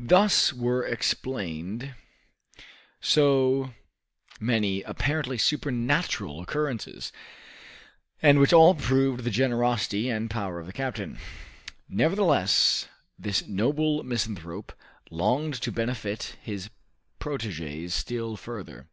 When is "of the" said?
10.58-10.72